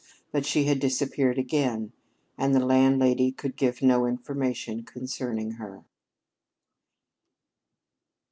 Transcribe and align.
But 0.31 0.47
she 0.47 0.63
had 0.63 0.79
disappeared 0.79 1.37
again, 1.37 1.91
and 2.35 2.55
the 2.55 2.65
landlady 2.65 3.31
could 3.31 3.55
give 3.55 3.83
no 3.83 4.07
information 4.07 4.81
concerning 4.81 5.57
her. 5.61 5.83